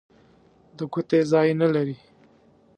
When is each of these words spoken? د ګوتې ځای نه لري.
د 0.77 0.79
ګوتې 0.93 1.19
ځای 1.31 1.49
نه 1.61 1.67
لري. 1.75 1.95